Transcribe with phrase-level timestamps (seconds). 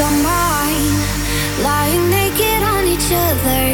[0.00, 3.69] on mine, lying naked on each other.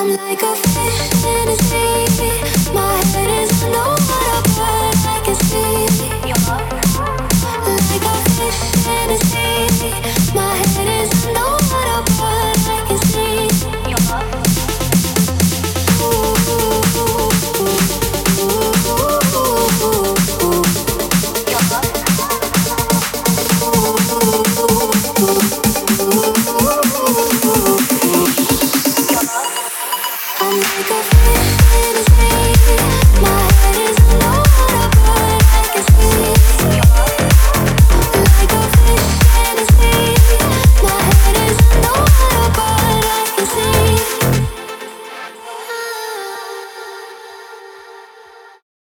[0.00, 2.72] I'm like a fish in a sea.
[2.72, 3.99] My head is under.